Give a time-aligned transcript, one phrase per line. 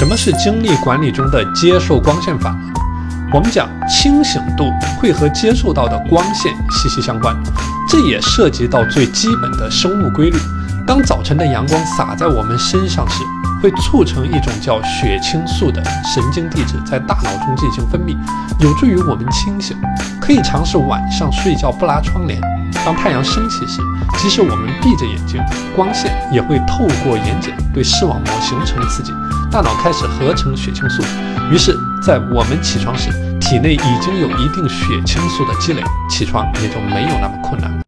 [0.00, 2.56] 什么是精力管理中的接受光线法？
[3.34, 4.64] 我们讲清醒度
[4.98, 7.36] 会和接受到的光线息息相关，
[7.86, 10.38] 这也涉及到最基本的生物规律。
[10.86, 13.22] 当早晨的阳光洒在我们身上时，
[13.62, 15.84] 会促成一种叫血清素的
[16.14, 18.16] 神经递质在大脑中进行分泌，
[18.60, 19.76] 有助于我们清醒。
[20.18, 22.40] 可以尝试晚上睡觉不拉窗帘。
[22.86, 23.82] 当太阳升起时，
[24.16, 25.38] 即使我们闭着眼睛，
[25.76, 29.12] 光线也会透过眼睑对视网膜形成刺激，
[29.50, 31.02] 大脑开始合成血清素。
[31.50, 37.70] 于是，在我们起床时，体内已经有一定血清素的积累，起床也就没有那么困难。